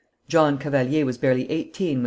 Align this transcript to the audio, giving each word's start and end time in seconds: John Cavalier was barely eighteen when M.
John 0.27 0.57
Cavalier 0.57 1.05
was 1.05 1.19
barely 1.19 1.47
eighteen 1.51 1.89
when 1.89 1.97
M. 1.97 1.99